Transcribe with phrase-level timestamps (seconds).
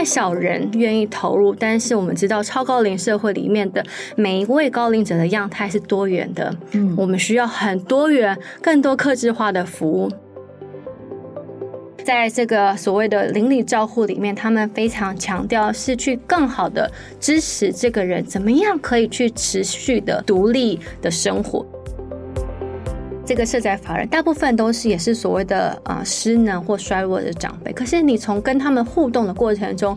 [0.00, 1.54] 太少人愿意投入。
[1.54, 3.84] 但是我们知道，超高龄社会里面的
[4.16, 6.56] 每一位高龄者的样态是多元的。
[6.72, 10.10] 嗯，我们需要很多元、更多客制化的服务。
[12.02, 16.90] 在这个所谓的邻里照护里面，他们非常强调是去更好的
[17.20, 21.62] 支持这个人，怎么样可以去持续的独立的生活。
[23.30, 29.96] 这个社宅法人大部分都是也是所谓的、呃、失能或衰弱的长辈，可是你从跟他们互动的过程中，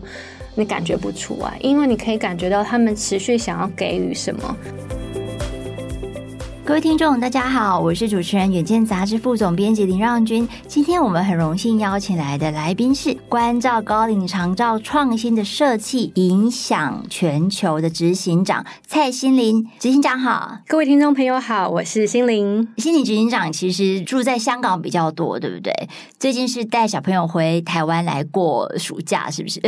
[0.54, 4.56] 你感觉不出来，因为你可以感觉到他们持续想要给予什么。
[6.66, 10.48] 各位听众，大家好，我是主持人《远见》杂志副总编辑林让君。
[10.66, 19.62] 今天我们很荣幸邀请来的来宾是关照高龄长照创新的设计影响全球的执行长蔡心林。
[19.78, 22.66] 执行长好，各位听众朋友好，我是心林。
[22.78, 25.70] 心林执行长其实住在香港比较多，对不对？
[26.18, 29.60] 最近是带小朋友回台湾来过暑假，是不是？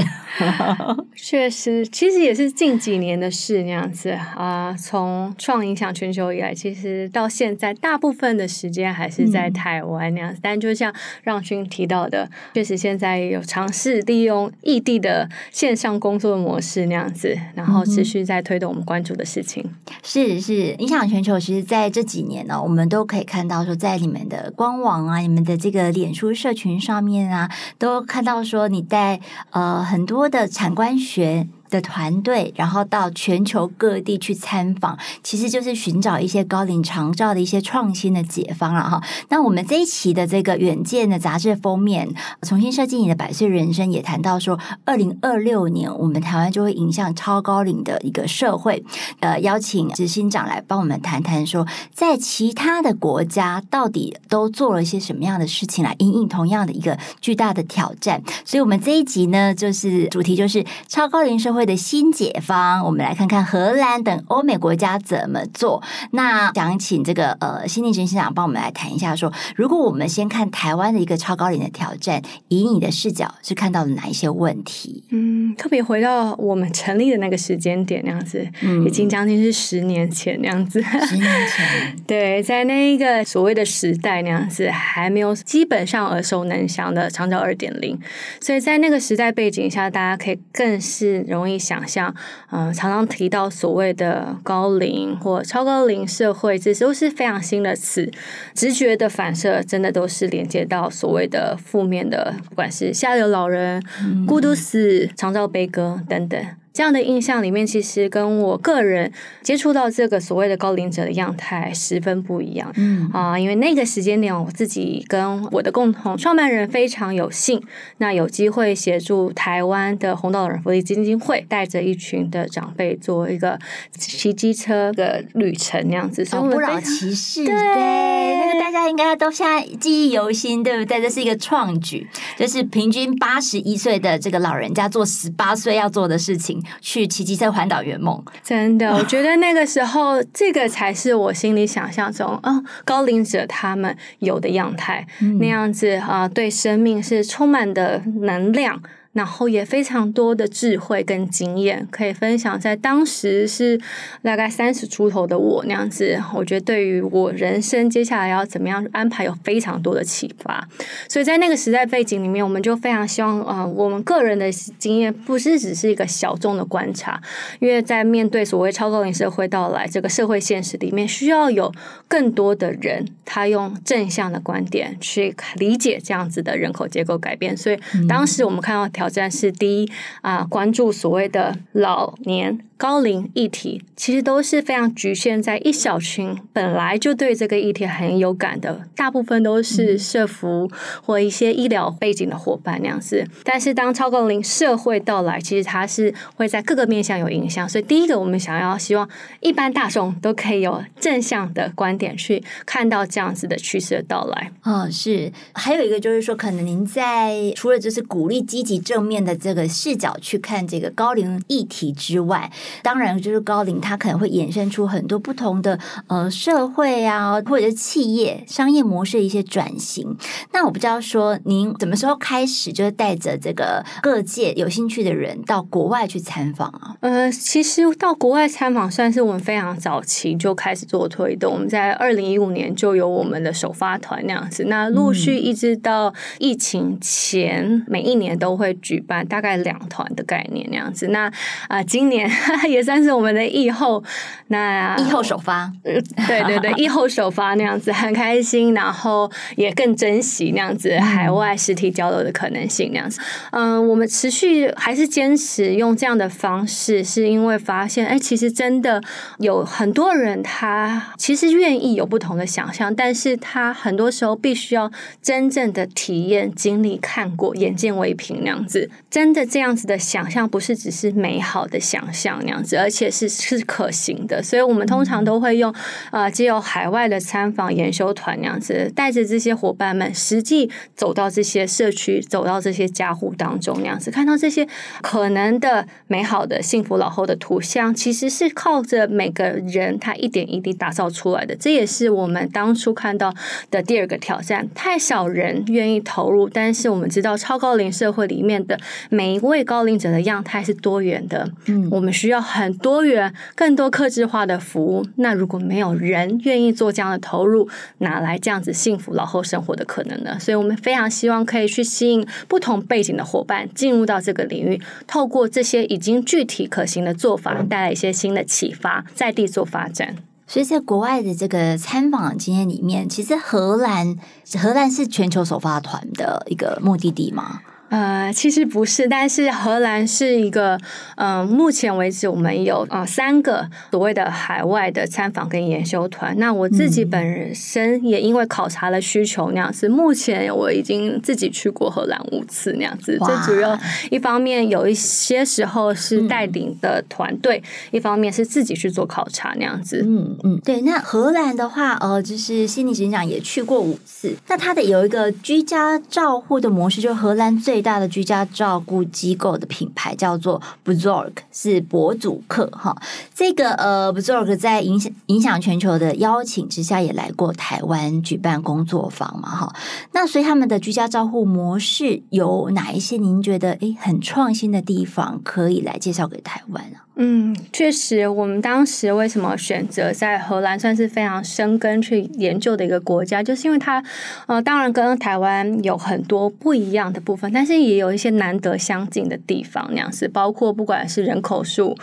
[1.15, 4.73] 确实，其实也是近几年的事那样子啊。
[4.73, 6.86] 从创影响全球以来，其实。
[7.13, 19.65] 到现在，大部分的时间还是在台湾那样子，嗯、但就像让勋提到的，确实现在有尝试利用异地的线上工作模式那样子，然后持续在推动我们关注的事情。
[20.03, 21.39] 是是，影响全球。
[21.39, 31.47] 其实，在这几年呢，我们都可以看到说，在你们的官网啊，你们的这个脸书社群上面啊，都看到说你在呃很多的产官学。
[31.71, 39.03] 的团队，然后到全球各地去参访，其实就是寻找一些高龄长照的一些创新的解方了哈。
[39.29, 42.09] 那我们这一期的这个远见的杂志封面，
[42.43, 48.85] 重新设计你的百岁人生，也谈到说，二零二六年我们台湾就会迎向超高龄的一个社会。
[49.21, 58.23] 呃，邀请执行长来帮我们谈谈说，在其他的国家到底都做了一些什么样的事情来因应同样的一个巨大的挑战。
[58.45, 61.56] 所以，我们这一集呢，就是主题就是超高龄社会。
[61.57, 65.83] 会的新解方，我们来看看荷兰等欧美国家怎么做。
[66.13, 75.03] 那想请这个呃，心玲执行长帮我们来谈一下说，说如果我们先看台湾的一个超高龄的挑战，以你的视角是看到了哪一些问题？
[75.11, 80.83] 嗯，特别回到我们成立的那个时间点那样子，嗯，已经将近是十年前那样子。
[80.83, 87.99] 十年前， 对，在那一个所谓的时代那样子，还没有基本上耳熟能详的长照二点零，
[88.41, 91.46] 所以在那个时代背景下，大家可以更是容易。
[91.47, 92.13] 容易想象，
[92.51, 98.11] 嗯、呃，常常提到所谓的高龄或超高龄社会，这都是非常新的词，
[98.53, 106.45] 直觉的反射真的都是连接到所谓的负面的，不管是下流老人、嗯、孤独死、长照悲歌等等。
[106.77, 109.11] 这样的印象里面，其实跟我个人
[109.43, 112.71] 接触到这个所谓的高龄者的样态十分不一样。
[112.77, 117.63] 嗯啊，因为那个时间点，我自己跟我的共同创办人非常有幸，
[117.97, 123.59] 那有机会协助台湾的红岛老人福利基金会，带着一群的长辈做一个
[123.97, 126.27] 骑机车的旅程那样子。
[126.27, 131.01] 所以我们、哦、不老骑士，对，那个大家应该都现在记忆犹新，对不对？
[131.01, 132.07] 这是一个创举，
[132.37, 136.63] 就是平均八十一岁的这个老人家做十八岁要做的事情。
[136.81, 148.81] 去奇迹在环岛圆梦，真的， 我觉得那个时候，这个才是我心里想象中，哦，高龄者他们有的样态，嗯、那样子啊、呃，对生命是充满的能量。
[149.17, 153.81] 然后也非常多的智慧跟经验可以分享，在当时是
[154.23, 160.69] 大概三十出头的我那样子，我觉得对于我人生接下来要怎么样安排有非常多的启发。
[161.09, 167.19] 所以在那个时代背景里面，我们就非常希望啊、呃，我们个人的经验不是只是一个小众的观察，
[167.59, 171.73] 因为在面对所谓超高龄社会到来这个社会现实里面，需要有
[172.07, 177.57] 更多的人他用正向的观点去理解这样子的人口结构改变。
[177.57, 179.06] 所以当时我们看到条。
[179.07, 179.91] 挑战是第一
[180.21, 182.66] 啊，关注所谓的老年。
[182.79, 190.71] 高龄议题其实都是非常局限在一小群本来就对这个议题很有感的，大部分都是社福
[191.03, 193.27] 或一些医疗背景的伙伴那样子。
[193.43, 197.67] 但是当超高龄社会到来，其实它是会在各个面向有影响。
[197.67, 199.09] 所以第一个，我们想要希望
[199.41, 204.53] 一般大众都可以有正向的观点去看到这样子的趋势的到来。
[204.65, 205.33] 嗯，是。
[205.55, 212.53] 还有一个就是说，可能您在除了就是鼓励积极正面的这个视角去看这个高龄议题之外。
[212.83, 215.79] 当然就是高龄，它可能会衍生出很多不同的
[216.09, 220.17] 呃社会啊，或者是企业商业模式的一些转型。
[220.53, 226.97] 那我不知道说您什么时候开始就是带着这个各界有兴趣的人到国外去参访啊？
[227.01, 231.53] 呃，其实到国外参访算是我们非常早期就开始做推动。
[231.53, 241.09] 我们在二零一五年就有我们的首发团那样子，那陆续一直到疫情前，每一年都会举办大概两团的概念那样子。
[241.09, 241.31] 那
[241.69, 242.29] 啊、今年
[242.69, 244.03] 也算是我们的疫后，
[244.49, 253.21] 那疫后首发，嗯对对对， 疫后首发那样子很开心，然后也更珍惜那样子海外实体交流的可能性那样子。
[253.53, 259.03] 嗯、呃，我们持续还是坚持用这样的方式，是因为发现，哎，其实真的
[259.39, 268.91] 有很多人他其实愿意有不同的想象，但是他很多时候必须要真正的体验、经历、看过、眼见为凭那样子。
[269.11, 274.43] 真的这样子的想象，不是只是美好的想象那样子，而且是是可行的。
[274.43, 275.75] 所以我们通常都会用
[276.13, 284.67] 呃，借由海外的参访研修团那样子，带着这些伙伴们实际走到这些社区，走到这些家户当中那样子，看到这些
[285.03, 291.57] 可能的美好的幸福老后的图像，其实是靠着每个人他一点一滴打造出来的。
[291.57, 293.35] 这也是我们当初看到
[293.71, 296.49] 的第二个挑战：太少人愿意投入。
[296.49, 298.79] 但是我们知道，超高龄社会里面的
[299.11, 301.51] 每一位高龄者的样态是多元的。
[301.67, 305.07] 嗯，我们需要要很多元、更多客制化的服务。
[305.17, 307.69] 那如果没有人愿意做这样的投入，
[307.99, 310.39] 哪来这样子幸福老后生活的可能呢？
[310.39, 320.17] 所以我们非常希望可以去吸引不同背景的伙伴进入到这个领域，透过这些已经具体可行的做法，带来一些新的启发，在地做发展。
[320.47, 324.17] 所以在国外的这个参访经验里面，其实荷兰，
[324.61, 327.61] 荷兰是全球首发团的一个目的地吗？
[327.89, 330.77] 呃，其实不是，但是荷兰是一个，
[331.15, 336.37] 嗯、呃，目前为止我们有呃三个所谓的海外的参访跟研修团。
[336.37, 343.17] 那我自己本身也因为考察了需求那样子，目前我已经自己去过荷兰五次那样子。
[343.25, 343.79] 最主要
[344.11, 350.05] 一方面有一些时候是带领的团队，嗯、一方面是自己去做考察那样子。
[350.05, 350.81] 嗯嗯，对。
[350.81, 354.35] 那荷兰的话，呃，就是心理学长也去过五次。
[354.49, 357.76] 那他的有一个居家照护的模式，就是荷兰最。
[357.77, 362.97] 最大的居家照顾机构的品牌叫做 Bzorg，是博主客哈。
[363.35, 369.75] 这个呃，Bzorg 在影响影响全球的邀请之下，也来过台湾举办工作坊嘛哈。
[370.13, 373.19] 那所以他们的居家照护模式有哪一些？
[373.19, 377.05] 您觉得诶很创新的地方，可以来介绍给台湾啊？
[377.19, 384.05] 嗯，确实，我们当时为什么选择在荷兰算是非常深根去研究的一个国家，就是因为它
[384.47, 391.97] 呃，当然跟台湾有很多不一样的部分，但是也有一些难得相近的地方，那样子，包括不管是人口数。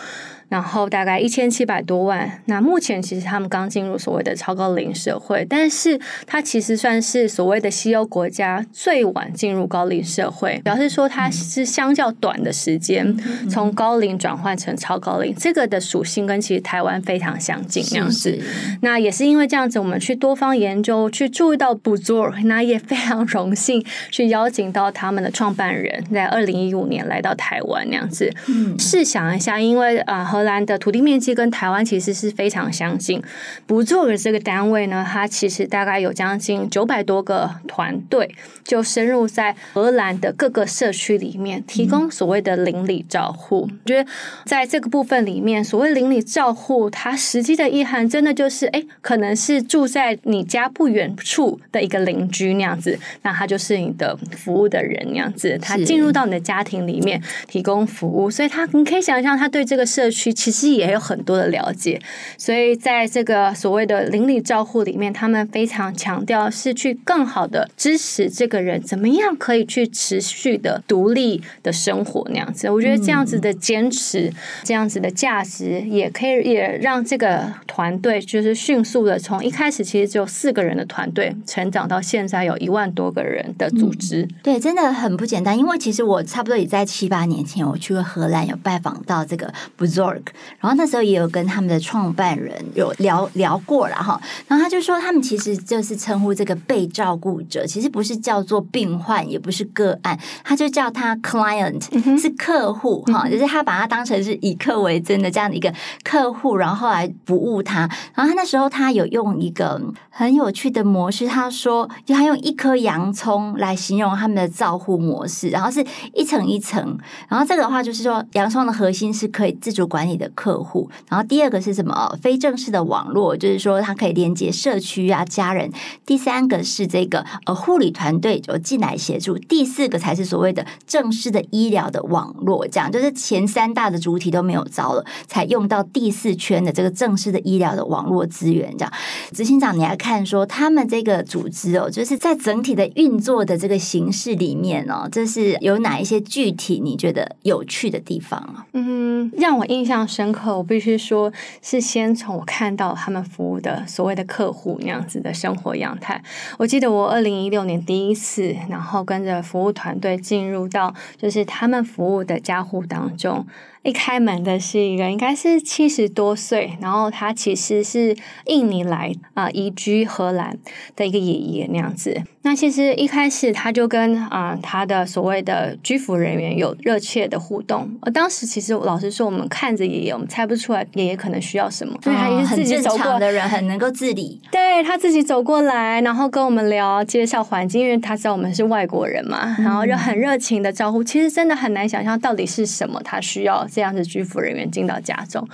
[0.50, 2.44] 然后大概一千七百多万。
[2.45, 13.18] 那目前其实他们刚进入所谓的超高龄社会，但是它其实算是所谓的西欧国家最晚进入高龄社会，表示说它是相较短的时间
[13.50, 15.35] 从高龄转换成超高龄。
[15.35, 18.39] 这个的属性跟其实台湾非常相近，这样子。
[18.81, 28.31] 那也是因为这样子，我们去多方研究，去注意到 Bezorg，那也非常荣幸去邀请到他们的创办人，在二零一五年来到台湾那样子。
[28.47, 33.21] 嗯，试想一下，因为啊和荷兰的土地面积跟台湾其实是非常相近。
[33.65, 38.35] Bezorg 这个单位呢，它其实大概有将近九百多个团队，
[38.65, 43.65] 就深入在荷兰的各个社区里面，提供所谓的邻里照护。
[43.71, 44.09] 嗯、我觉得
[44.45, 60.31] 在这个部分里面，所谓邻里照护，它实际的意涵真的就是，哎，可能是住在你家不远处的一个邻居那样子，那他就是你的服务的人那样子，他进入到你的家庭里面提供服务，所以他你可以想象，他对这个社区。
[60.31, 62.01] 其实也有很多的了解，
[62.38, 72.69] 所以在这个所谓的邻里照护里面，他们非常强调是去更好的支持这个人怎么样可以去持续的独立的生活那样子。
[72.69, 74.33] 我觉得这样子的坚持，嗯、
[74.65, 84.23] 这样子的价值，也可以也让这个团队就是迅速的从一开始其实只有四个人的团队，成长到现在有一万多个人的组织。
[84.23, 85.57] 嗯、对，真的很不简单。
[85.57, 90.21] 因为其实我差不多也在七八年前，我去过荷兰，有拜访到这个 Bezorg。
[90.59, 101.81] 然后那时候也有跟他们的创办人有聊聊过了哈，然后他就说他们其实就是称呼这个被照顾者，其实不是叫做病患，也不是个案，他就叫他 client，
[102.19, 107.89] 是客户哈，就是他把他当成是以客为尊的这样的一个客户，然后来服务他。
[108.13, 120.89] 然后他那时候他有用一个很有趣的模式，他说就他用一颗洋葱来形容他们的照护模式，然后是一层一层，然后这个的话就是说洋葱的核心是可以自主管管理的客户。
[121.08, 122.17] 然后第二个是什么？
[122.22, 125.72] 非正式的网络，就是说它可以连接社区啊、家人。
[126.05, 129.38] 第三个是这个呃护理团队就进来协助。
[129.38, 138.72] 第四个才是所谓的正式的医疗的网络，这样就是前三大的主体都没没有招了，才用到第四圈的这个正式的医疗的网络资源。
[138.77, 138.93] 这样，
[139.31, 148.67] 执行长，你来看说他们这个组织哦，就是在整体的运作的这个形式里面哦，这是有哪一些具体你觉得有趣的地方啊？
[148.74, 151.33] 嗯，让我印象深刻，我必须说
[151.63, 156.24] 是先从我看到他们服务的所谓的客户那样子的生活样态。
[156.60, 163.48] 我记得我二零一六年第一次，然后跟着服务团队进入到就是他们服务的家户当中。
[163.83, 170.57] 一开门的是一个应该是七十多岁，然后他其实是印尼来啊、呃、移居荷兰
[170.95, 172.21] 的一个爷爷那样子。
[172.45, 177.89] 那其实一开始他就跟啊、呃、他的所谓的居服人员有热切的互动。
[178.01, 184.41] 我当时其实老实说，我们看着爷爷，我们猜不出来爷爷可能需要什么，所以他也是自己走过的人，很能够自理。
[184.51, 191.03] 对，他自己走过来，然后跟我们聊，介绍环境，因为他知道我们是外国人嘛，然后就很热情的招呼。
[191.03, 193.65] 其实真的很难想象到底是什么他需要。
[193.74, 195.48] 这样子居服人员进到家中，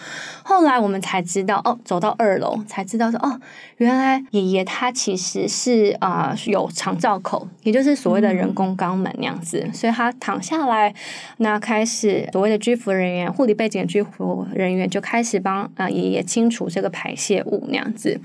[0.43, 3.39] 后来我们才知道哦，走到二楼才知道说哦，
[3.77, 10.93] 原来爷爷他其实是啊、呃、有长照口，也就是所谓的人工肛门那样子，嗯、所以他躺下来，
[11.37, 18.19] 那开始所谓的居服人员护理背景的居服人员就开始帮啊爷爷清除这个排泄物那样子。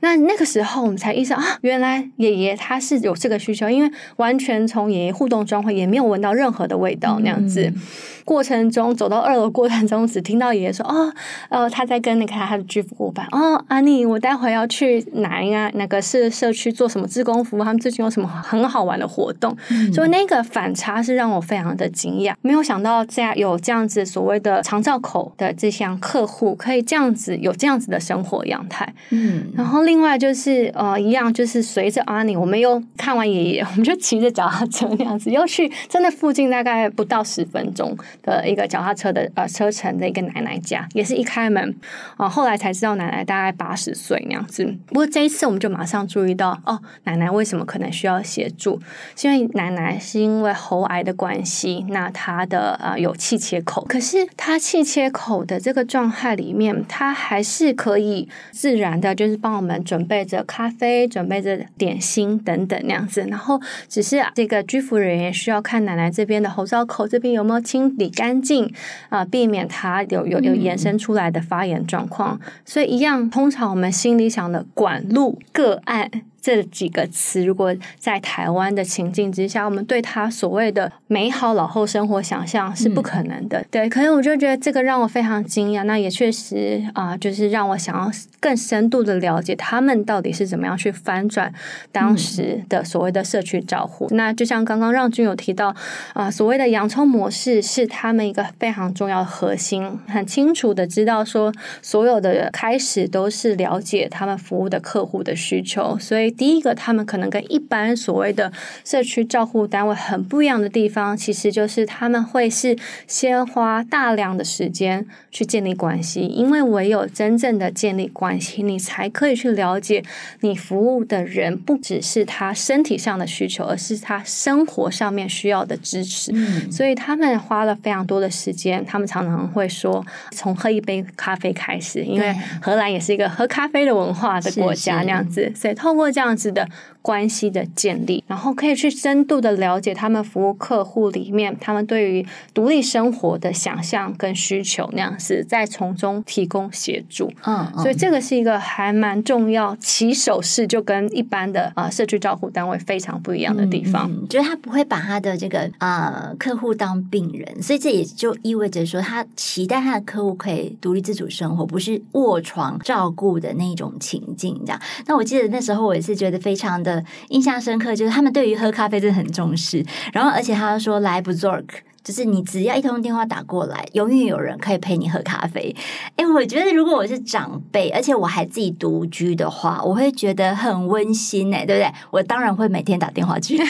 [0.00, 7.62] 那那个时候我们才意识到啊，原来爷爷他是有这个需求，因为完全从爷爷互动状况也没有闻到任何的味道那样子。
[7.62, 7.74] 嗯
[8.22, 11.12] 过程中走到二楼过程中，只听到爷爷说：“哦，
[11.48, 17.64] 呃，他在跟那个他的居服伙伴哦，阿妮，我待会要去哪一个那个是社区做什么志工服务？
[17.64, 19.56] 他们最近有什么很好玩的活动？
[19.70, 28.94] 嗯、所以那个反差是让我非常的惊讶，没有想到这样有这样子所谓的长照口的这项客户可以这样子有这样子的生活样态。
[29.08, 41.74] 嗯，然后另外就是呃，一样就是随着阿妮，我们又看完爷爷，我们就骑着脚踏车那样子又去，真的附近大概不到十分钟。”的一个脚踏车的呃车程的一个奶奶家，也是一开门
[42.16, 44.64] 啊、后来才知道奶奶大概八十岁那样子。
[44.86, 48.80] 不过这一次我们就马上注意到，哦，奶奶为什么可能需要协助？
[49.16, 63.22] 是因为奶奶是因为喉癌的关系，那她的呃有气切口，可是她气切口的这个状态里面，她还是可以自然的，就是帮我们准备着咖啡，准备着点心等等那样子。
[63.28, 68.08] 然后只是这个居服人员需要看奶奶这边的喉罩口这边有没有清理。
[68.10, 68.70] 干净
[69.08, 76.10] 啊，避免它有有有延伸出来的发炎状况，嗯、所以一样，通常我们心里想的管路个案。
[76.40, 83.58] 这几个词，如果在台湾的情境之下，我们对他所谓的美好老后生活想象是不可能的。
[83.58, 85.84] 嗯、对，可是我就觉得这个让我非常惊讶。
[85.84, 91.52] 那也确实啊、呃，就是让我想要更深度的了解他们到底是怎么样去翻转
[91.92, 94.06] 当时的所谓的社区照护。
[94.10, 95.68] 嗯、那就像刚刚让君有提到
[96.14, 106.29] 啊、呃，所谓的洋葱模式是他们一个非常重要的核心，很清楚的知道说，所有的开始都是了解他们服务的客户的需求，所以。
[106.30, 108.52] 第一个，他们可能跟一般所谓的
[108.84, 120.02] 社区照护单位很不一样的地方，其实就是他们会是先花大量的时间去建立关系，因为唯有真正的建立关系，你才可以去了解
[120.40, 126.30] 你服务的人不只是他身体上的需求，而是他生活上面需要的支持。
[126.34, 126.70] 嗯。
[126.70, 136.19] 所以他们花了非常多的时间，他们常常会说，从喝一杯咖啡开始，因为荷兰也是一个喝咖啡的文化的国家，那样子，所以透过这样。
[136.20, 136.68] 这样子的
[137.00, 147.32] 关系的建立，然后可以去深度的了解他们服务客户里面，他们对于独立生活的想象跟需求，那样子再从中提供协助。
[147.46, 164.60] 嗯，嗯，所以这个是一个还蛮重要，起手式就跟一般的啊、呃、社区照护单位非常不一样的地方，嗯、就是他不会把他的这个呃客户当病人，所以这也就意味着说，他期待他的客户可以独立自主生活，不是卧床照顾的那种情境。
[164.66, 166.09] 这样，那我记得那时候我也是。
[166.14, 169.84] 觉得非常的印象深刻，就是他们对于喝咖啡真的很重视。
[170.12, 171.64] 然后，而且他说来不 zork，
[172.02, 175.74] 就是你只要一通电话打过来，永远有人可以陪你喝咖啡。
[176.16, 181.92] 哎，我觉得如果我是长辈，而且我还自己独居的话，我会觉得很温馨哎，对不对？
[182.10, 183.58] 我当然会每天打电话去。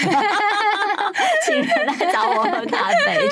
[1.51, 3.29] 请人来找我喝咖啡，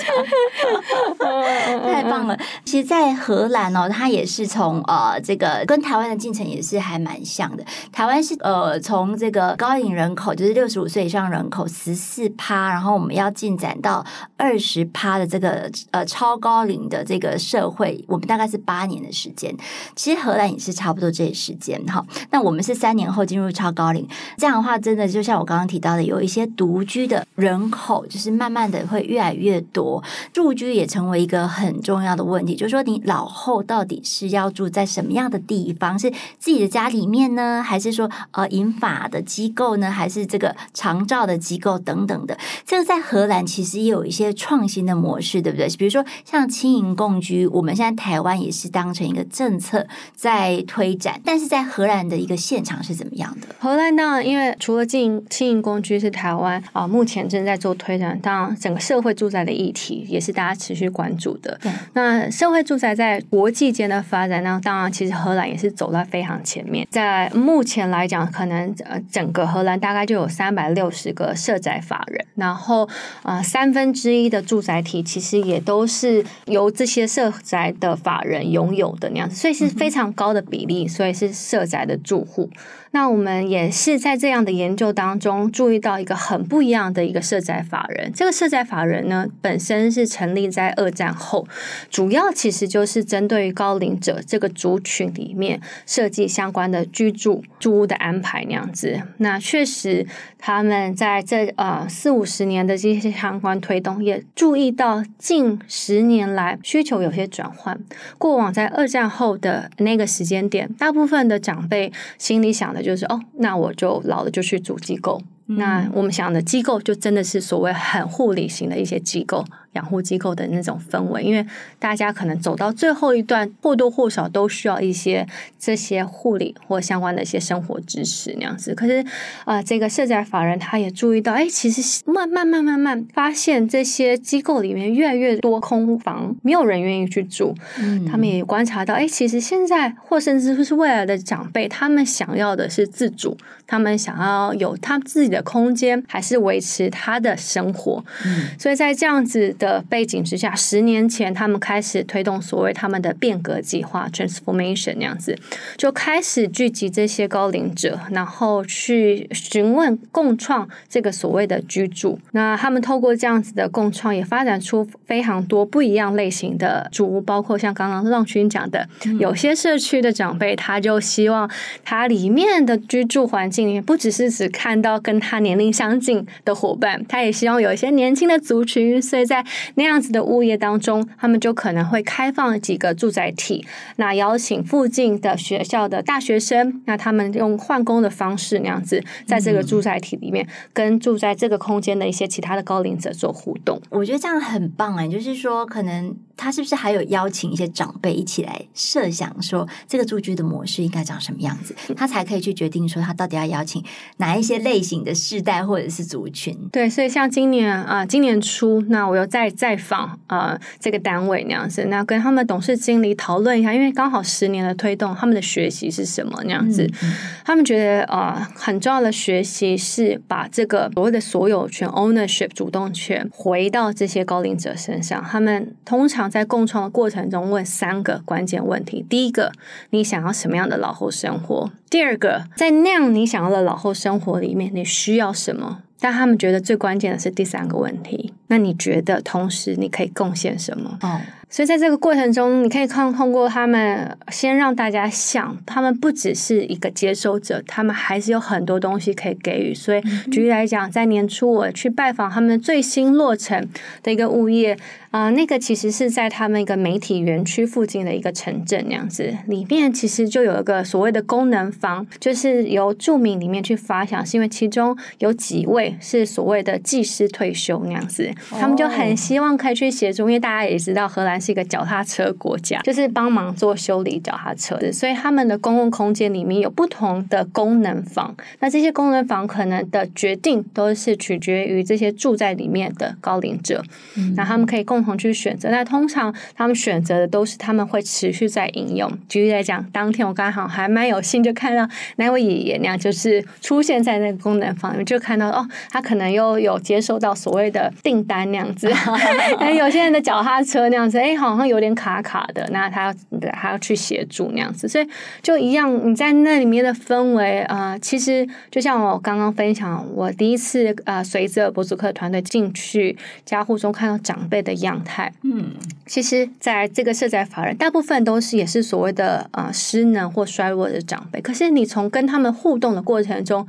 [1.92, 2.36] 太棒了。
[2.64, 7.64] 其实，在荷兰哦，它也是从呃这个跟台湾的进程也是还蛮像的。
[7.92, 14.04] 台湾是呃从这个高龄人口，就是六十五岁以上人口十四趴，然后我们要进展到
[14.36, 19.54] 二十趴的这个呃超高龄的这个社会，我们大概是八年的时间。
[19.94, 22.04] 其实荷兰也是差不多这时间哈。
[22.30, 24.06] 那我们是三年后进入超高龄，
[24.36, 32.56] 这样的话，真的就像我刚刚提到的，有一些独居的人口，就是慢慢的会越来越多，住居也成为一个很重要的问题。
[32.56, 35.98] 就是说，你老后到底是要住在什么样的地方？
[35.98, 42.36] 是自己的家里面呢，还是说呃银发的机构呢，还是这个长照的机构等等的？
[42.66, 45.68] 这个在荷兰其实也有一些创新的模式，对不对？
[45.76, 53.48] 比如说像轻盈共居，我们现在台湾也是当成一个政策在推展，但是在荷兰的一个现场是怎么样的？
[53.60, 61.56] 荷兰当然，因为除了进轻盈共居是台湾啊，目前正在做推展，当然整个社会住宅的议题也是大家持续关注的。
[61.62, 66.86] 对，那社会住宅在国际间的发展，那当然其实荷兰也是走在非常前面。
[66.90, 72.84] 在目前来讲，可能呃整个荷兰大概就有三百六十个社宅法人，然后
[73.22, 82.50] 啊、呃、三分之一的住宅体其实也都是由这些社宅的法人拥有的那样子，所以是非常高的比例，所以是社宅的住户。
[82.92, 88.10] 那我们也是在这样的研究当中注意到一个很不一样的一个社宅法人。
[88.14, 91.46] 这个社宅法人呢，本身是成立在二战后，
[91.90, 99.02] 主要其实就是针对于高龄者这个族群里面设计相关的居住住屋的安排那样子。
[99.18, 100.06] 那确实
[100.38, 107.78] 他们在这呃四五十年的这些相关推动，也注意到近十年来需求有些转换。
[108.16, 112.77] 过往在二战后的那个时间点，大部分的长辈心里想的。
[112.82, 115.20] 就是哦，那我就老了就去组机构。
[115.46, 119.42] 那我们想的机构，就真的是所谓很护理型的一些机构。
[119.72, 121.46] 养护机构的那种氛围，因为
[121.78, 125.26] 大家可能走到最后一段，或多或少都需要一些
[125.58, 128.74] 这些护理或相关的一些生活支持那样子。
[128.74, 129.00] 可是
[129.44, 137.54] 啊、呃，这个社宅法人他也注意到，哎，其实慢慢慢慢慢发现这些机构里面越来越多空房，没有人愿意去住。
[137.78, 148.04] 嗯，他们也观察到，哎，其实现在或甚至是未来的长辈，他们想要的是自主，他们想要有他自己的空间，还是维持他的生活。
[148.24, 155.38] 嗯，所以在这样子的背景之下，十年前他们开始推动所谓他们的变革计划 （transformation） 那样子，
[155.76, 162.18] 就开始聚集这些高龄者，然后去询问共创这个所谓的居住。
[162.32, 171.50] 那他们透过这样子的共创，也发展出非常多不一样类型的住屋，包括像刚刚让均讲的，有些社区的长辈他就希望
[171.84, 193.80] 他里面的居住环境里面不只是只看到跟他年龄相近的伙伴，他也希望有一些年轻的族群，所以在那样子的物业当中，他们就可能会开放几个住宅体，那邀请附近的学校的大学生，那他们用换工的方式，那样子在这个住宅体里面，跟住在这个空间的一些其他的高龄者做互动。
[193.90, 203.84] 我觉得这样很棒哎，就是说，可能他是不是还有邀请一些长辈一起来设想，说这个住居的模式应该长什么样子，他才可以去决定说他到底要邀请
[204.16, 206.56] 哪一些类型的世代或者是族群。
[206.72, 209.52] 对，所以像今年啊、呃，今年初，那我又再。
[209.58, 216.84] 再访呃这个单位那样子，那跟他们董事经理讨论一下，因为刚好十年的推动，他们的学习是什么那样子？
[216.84, 217.12] 嗯嗯、
[217.44, 225.24] 他们觉得呃很重要的学习是把这个所谓的所有权 ownership 主动权回到这些高龄者身上。
[225.24, 229.52] 他们通常在共创的过程中问三个关键问题：第一个，
[229.90, 231.70] 你想要什么样的老后生活？
[231.90, 235.82] 第二个，在那样你想要的老后生活里面，你需要什么？
[236.00, 238.32] 但他们觉得最关键的是第三个问题。
[238.46, 240.98] 那你觉得，同时你可以贡献什么？
[241.02, 241.20] 哦。
[241.50, 249.74] 所以在这个过程中，你可以看通过他们先让大家想，他们不只是一个接收者，他们还是有很多东西可以给予。
[249.74, 253.66] 所以举例来讲，在年初我去拜访他们最新落成
[254.02, 254.74] 的一个物业
[255.10, 271.37] 啊、呃，那个其实是在他们一个媒体园区附近的一个城镇那样子，里面其实就有一个所谓的功能房，就是由住民里面去发想，是因为其中有几位是所谓的技师退休那样子，他们就很希望可以去协助，因为大家也知道荷兰。
[271.40, 278.34] 是一个脚踏车国家，就是帮忙做修理脚踏车的，所以他们的公共空间里面有不同的功能房。
[278.60, 283.82] 那这些功能房可能的决定都是取决于这些住在里面的高龄者，
[284.16, 285.70] 嗯、那他们可以共同去选择。
[285.70, 289.10] 那通常他们选择的都是他们会持续在应用。
[289.28, 298.88] 举例来讲，当天我刚好还蛮有幸就看到那位爷爷那样，就是出现在那个功能房里面，就看到哦，他可能又有接收到所谓的订单那样子，
[299.58, 303.14] 哎，有些人的脚踏车那样子，哎，好像有点卡卡的，那他要，
[303.52, 305.08] 他要去协助那样子，所以
[305.42, 315.72] 就一样，你在那里面的氛围啊、其实就像我刚刚分享，我第一次啊、呃，随着博主客团队进去家户中看到长辈的样态，嗯，
[316.06, 323.66] 其实在这个社宅法人，大部分都是也是所谓的啊、失能或衰弱的长辈，可是你从跟他们互动的过程中。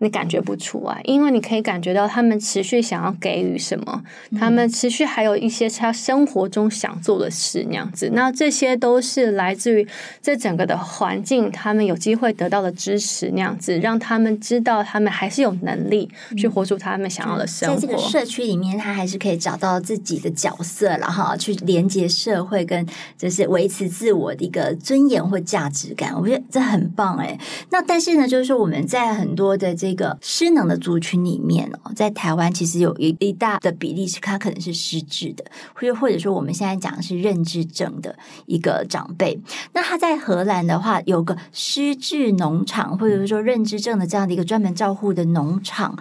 [0.00, 8.10] 你感觉不出来，因为你可以感觉到他们持续想要给予什么，嗯、他们持续还有一些他生活中想做的事那样子。
[8.12, 9.86] 那这些都是来自于
[10.22, 17.80] 这整个的环境，他们有机会得到的支持那样子，让他们知道他们还是有能力去活出他们想要的生活。
[17.80, 26.14] 在这个社区里面，他还是可以找到自己的角色，然后去连接社会，跟就是维持自我的一个尊严或价值感。
[26.14, 27.36] 我觉得这很棒哎。
[27.70, 39.40] 那但是呢，就是说我们在很多的这个这个失能的族群里面哦，在台湾其实有一一大的比例是他可能是失智的，或者或者说我们现在讲的是认知症的一个长辈。
[39.72, 45.98] 那他在荷兰的话，有个失智农场，或者说认知症的这样的一个专门照护的农场。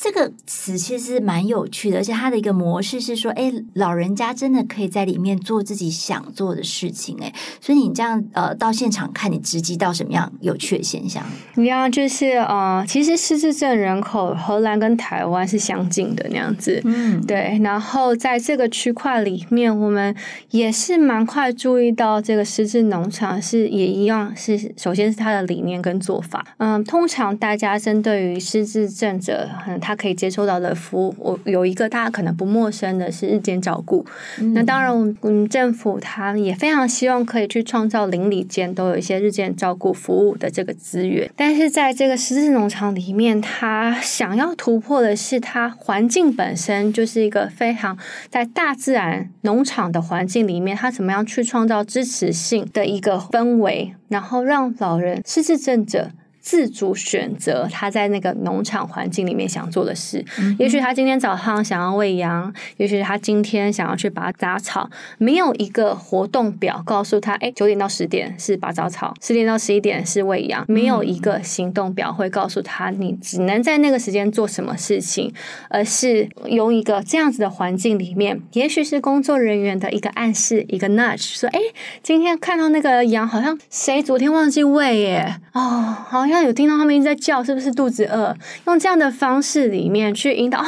[0.00, 11.24] 这个词其实蛮有趣的，而且它的一个模式是说，哎，老人家真的可以在里面做自己想做的事情，哎，所以你这样呃到现场看，你直击到什么样有趣的现象？
[11.56, 17.58] 你要就是呃，其实失智症人口荷兰跟台湾是相近的那样子，嗯，对。
[17.64, 20.14] 然后在这个区块里面，我们
[20.50, 29.87] 也是蛮快注意到这个失智农场是也一样，是首先是它的理念跟做法，嗯，通常大家针对于失智症者很。
[29.88, 34.04] 他可以接受到的服务，我有一个大家可能不陌生的是日间照顾。
[34.38, 41.30] 嗯、那当然，我们政府他也非常希望可以去创造邻里间都有一些日间照顾服务的这个资源。
[41.34, 47.96] 但是在这个失智农场里面，他想要突破的是，它环境本身就是一个非常
[48.28, 56.10] 在大自然农场的环境里面，他怎么样去创造支持性的一个氛围，然后让老人失智症者。
[56.48, 75.30] 自主选择他在那个农场环境里面想做的事，嗯、也许他今天早上想要喂羊，也许他今天想要去拔杂草，没有一个活动表告诉他，哎，九点到十点是拔杂草，十点到十一点是喂羊，没有一个行动表会告诉他你只能在那个时间做什么事情，
[75.68, 81.60] 而是用一个这样子的环境里面，也许是工作人员的一个暗示，一个 nudge，说，哎，
[82.02, 85.60] 今天看到那个羊好像谁昨天忘记喂耶，哦，
[86.08, 86.37] 好像。
[86.42, 88.36] 有听到他们一直在叫，是不是肚子饿？
[88.66, 90.64] 用这样的方式里面去引导。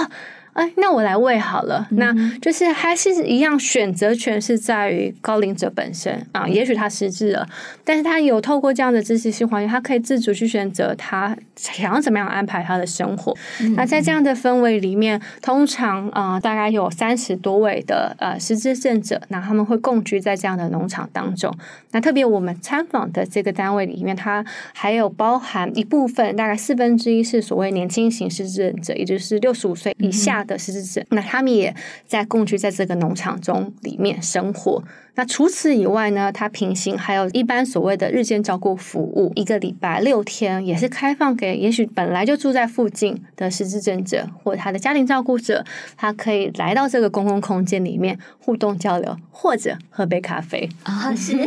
[0.61, 1.89] 哎，那我来喂好了。
[1.91, 6.47] 嗯、那就是还是一样，选择权是在于高龄者本身啊。
[6.47, 7.49] 也许他失智了，
[7.83, 13.35] 但是他有透过这样的支持性环境，他可以自主去选择他想要怎么样安排他的生活。
[13.63, 21.51] 嗯、那在这样的氛围里面，通常啊、呃，大概有三十多位的呃失智症者，那他们会共居在这样的农场当中。
[21.93, 24.45] 那特别我们参访的这个单位里面，它
[24.75, 30.45] 还有包含一部分，大概四分之一是所谓年轻型失智症者，也就是六十五岁以下。
[30.51, 31.75] 的失智症，那他们也
[32.07, 34.83] 在共居在这个农场中里面生活。
[35.15, 45.65] 那除此以外呢，他平行还有一般所谓的日间照顾服务，一个礼拜六天也是开放给也许本来就住在附近的失智症者或他的家庭照顾者，
[45.97, 51.37] 他可以来到这个公共空间里面互动交流，或者喝杯咖啡啊，是。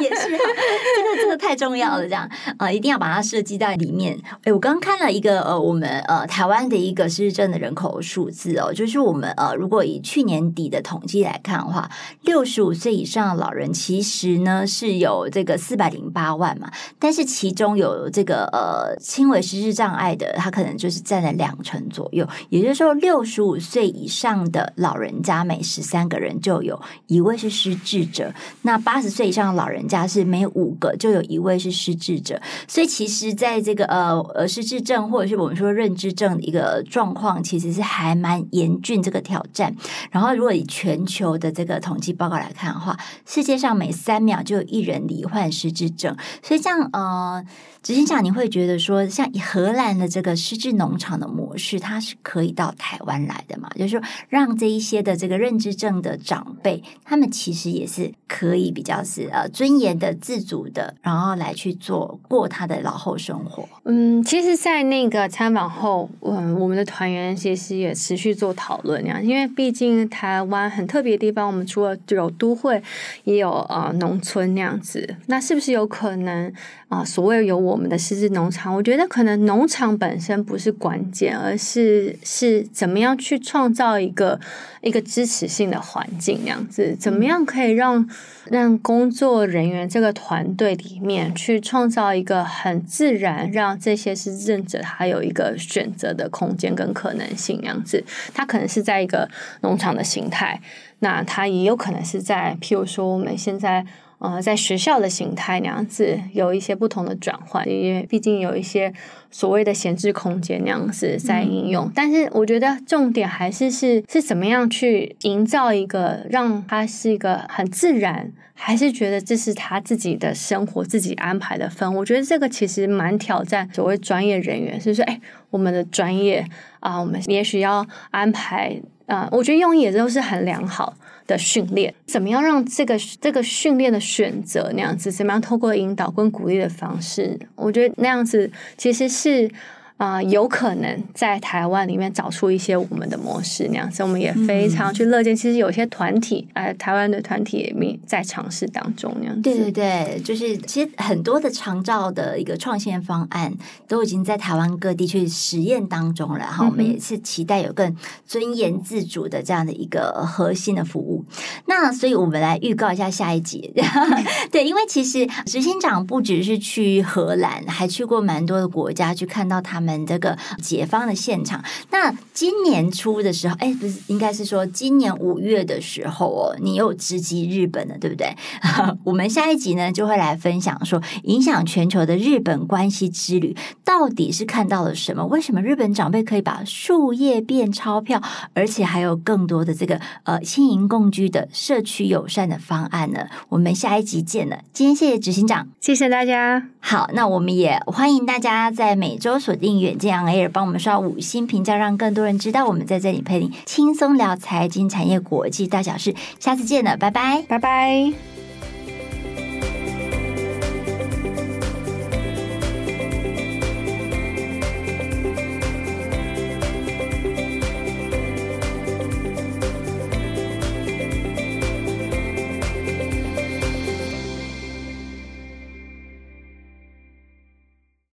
[0.00, 2.22] 也是，这个这个太重要了，这样
[2.56, 4.16] 啊、呃，一定要把它设计在里面。
[4.44, 11.90] 哎，我刚看了一个呃，我们呃台湾的一个失智症的人口数字哦，就是我们呃，如果以去年底的统计来看的话，
[12.22, 22.28] 六十五岁以上的老人其实呢是有这个四百零八万嘛，但是其中有这个呃轻微失智障碍的，他可能就是占了两成左右。
[22.50, 28.32] 也就是说，六十五岁以上的老人家每十三个人就有一位是失智者，
[28.62, 29.78] 那八十岁以上的老人。
[29.88, 39.74] 家是每五个就有一位是失智者，所以其实在这个呃呃失智症或者是我们说认知症的一个状况，其实是还蛮严峻这个挑战。
[40.10, 42.96] 然后如果以全球的这个统计报告来看的话，
[43.26, 47.44] 世界上每三秒就有一人罹患失智症，所以这样呃。
[47.80, 53.70] 执行长，你会觉得说，像荷兰的这个失智农场的模式，它是可以到台湾来的嘛？
[53.76, 63.66] 就是说，让这一些的这个认知症的长辈，他们其实也是可以比较是呃尊严的、自主的，然后来去做过他的老后生活。
[63.84, 72.82] 嗯，其实，在那个参访后，嗯，我们的团员其实也持续做讨论，那样，因为毕竟台湾很特别的地方，我们除了有都会，
[73.24, 76.52] 也有呃农村那样子，那是不是有可能
[76.88, 77.04] 啊、呃？
[77.04, 84.40] 所谓有我们的失智农场，我觉得可能农场本身不是关键，而是是怎么样去创造一个
[84.80, 88.08] 一个支持性的环境，那样子，怎么样可以让
[88.46, 99.28] 让工作人员这个团队里面去创造一个很自然，让这些失智者他有一个选择的空间跟可能性，那样子，他可能是在一个
[99.60, 100.60] 农场的形态，
[101.00, 103.84] 那他也有可能是在，譬如说我们现在。
[104.18, 108.92] 呃，在学校的形态那样子有一些不同的转换，因为毕竟有一些
[109.30, 111.86] 所谓的闲置空间那样子在应用。
[111.86, 121.94] 嗯、但是我觉得重点还是是是怎么样去营造一个让他是一个很自然，还是觉得这是他自己的生活自己安排的分。
[121.94, 126.44] 我觉得这个其实蛮挑战所谓专业人员，是说，哎，我们的专业
[126.80, 130.94] 啊、呃，我们也许要安排啊、我觉得用意也都是很良好。
[131.26, 139.50] 的训练，怎么样让这个这个训练的选择那样子，怎么样透过引导跟鼓励的方式，我觉得那样子其实是。
[139.98, 145.34] 啊、呃，有可能在台湾里面找出一些我们的模式那样子，我们也非常去乐见。
[145.34, 149.42] 其实有些团体，呃，台湾的团体也在尝试当中那样子。
[149.42, 153.52] 对对对，就是其实很多的长照的一个创新方案
[153.88, 156.46] 都已经在台湾各地去实验当中了。
[156.46, 161.24] 哈、嗯，我们也是期待有更尊严自主的这样的一个核心的服务。
[161.66, 163.74] 那所以我们来预告一下下一集。
[164.52, 169.87] 对，因为其实执行长不只是去荷兰，还去过蛮多的国家去看到他们。
[169.88, 178.36] 们这个解放的现场，那今年初的时候，哎，不是，应该是说今年五月的时候哦，你又直击日本了，对不对？
[179.04, 185.24] 我们下一集呢就会来分享说，影响全球的日本关系之旅到底是看到了什么？
[185.26, 188.20] 为什么日本长辈可以把树叶变钞票，
[188.52, 193.26] 而且还有更多的这个呃轻盈共居的社区友善的方案呢？
[193.48, 194.58] 我们下一集见了。
[194.72, 196.68] 今天谢谢执行长，谢谢大家。
[196.80, 199.77] 好，那我们也欢迎大家在每周锁定。
[199.80, 206.14] 远见 on air 帮我们刷五星评价，让更多人知道我们在这里陪你轻松聊财经产业国际大小事。
[206.38, 208.37] 下次见了，拜拜，拜拜。